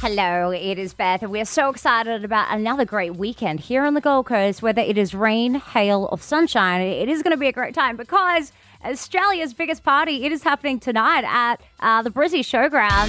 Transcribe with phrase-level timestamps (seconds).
[0.00, 4.00] Hello, it is Beth, and we're so excited about another great weekend here on the
[4.00, 4.62] Gold Coast.
[4.62, 7.96] Whether it is rain, hail, or sunshine, it is going to be a great time
[7.96, 8.52] because
[8.84, 13.08] Australia's biggest party it is happening tonight at uh, the Brizzy Showground.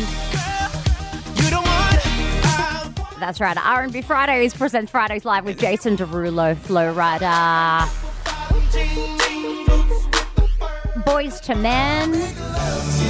[3.20, 3.56] That's right.
[3.56, 7.86] R&B Fridays presents Fridays live with Jason Derulo, Flo Rida,
[11.06, 13.09] Boyz II Men.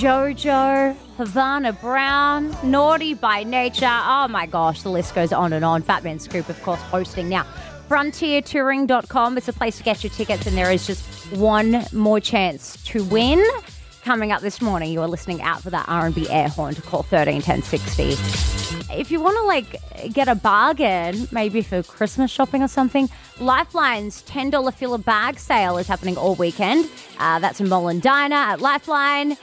[0.00, 3.84] Jojo, Havana Brown, Naughty by Nature.
[3.86, 5.82] Oh my gosh, the list goes on and on.
[5.82, 7.44] Fatman Scoop, of course, hosting now.
[7.90, 11.04] FrontierTouring.com is a place to get your tickets, and there is just
[11.36, 13.46] one more chance to win.
[14.04, 17.02] Coming up this morning, you are listening out for that R&B air horn to call
[17.02, 18.12] 13 1060.
[18.98, 24.22] If you want to like get a bargain, maybe for Christmas shopping or something, Lifeline's
[24.22, 26.88] $10 filler bag sale is happening all weekend.
[27.18, 29.36] Uh, that's in Molendinar at Lifeline.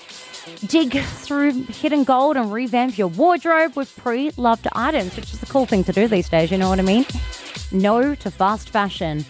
[0.65, 5.45] Dig through hidden gold and revamp your wardrobe with pre loved items, which is the
[5.45, 7.05] cool thing to do these days, you know what I mean?
[7.71, 9.23] No to fast fashion.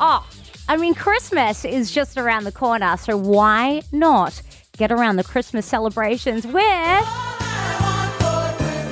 [0.00, 0.28] Oh,
[0.68, 4.42] I mean, Christmas is just around the corner, so why not
[4.76, 6.56] get around the Christmas celebrations with.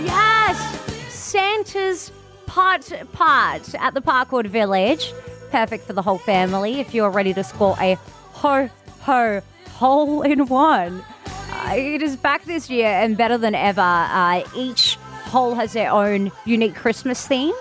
[0.04, 1.12] Yes!
[1.12, 2.10] Santa's
[2.46, 5.12] Putt Putt at the Parkwood Village.
[5.50, 7.96] Perfect for the whole family if you're ready to score a
[8.32, 8.68] ho
[9.00, 9.40] ho
[9.70, 11.04] hole in one.
[11.26, 13.80] Uh, it is back this year and better than ever.
[13.80, 14.96] Uh, each
[15.26, 17.54] hole has their own unique Christmas theme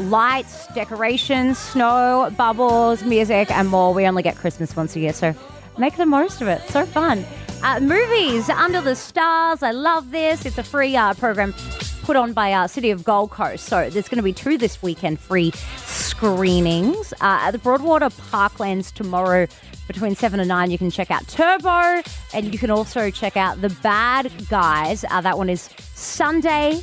[0.00, 3.92] lights, decorations, snow, bubbles, music, and more.
[3.92, 5.34] We only get Christmas once a year, so
[5.78, 6.62] make the most of it.
[6.68, 7.24] So fun.
[7.62, 9.62] Uh, movies Under the Stars.
[9.62, 10.46] I love this.
[10.46, 11.54] It's a free uh, program
[12.02, 13.66] put on by uh, City of Gold Coast.
[13.66, 18.92] So there's going to be two this weekend free screenings uh, at the Broadwater Parklands
[18.92, 19.46] tomorrow
[19.88, 22.02] between 7 and 9 you can check out turbo
[22.34, 26.74] and you can also check out the bad guys uh, that one is sunday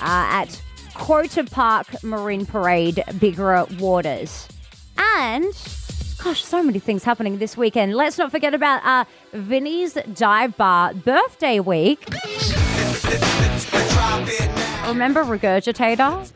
[0.00, 0.62] uh, at
[0.94, 4.48] quota park marine parade Biggera Waters
[4.96, 5.52] and
[6.22, 10.92] gosh so many things happening this weekend let's not forget about uh, vinny's dive bar
[10.92, 12.04] birthday week
[14.86, 16.30] remember regurgitator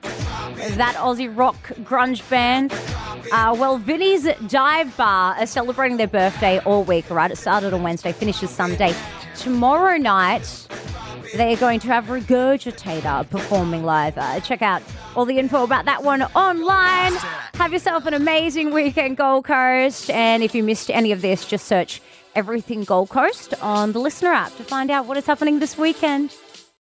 [0.77, 2.73] that aussie rock grunge band
[3.33, 7.31] uh, well, Vinny's Dive Bar are celebrating their birthday all week, right?
[7.31, 8.95] It started on Wednesday, finishes Sunday.
[9.35, 10.69] Tomorrow night,
[11.35, 14.19] they are going to have Regurgitator performing live.
[14.19, 14.83] Uh, check out
[15.17, 17.13] all the info about that one online.
[17.55, 20.11] Have yourself an amazing weekend, Gold Coast.
[20.11, 22.01] And if you missed any of this, just search
[22.35, 26.35] Everything Gold Coast on the LiSTNR app to find out what is happening this weekend.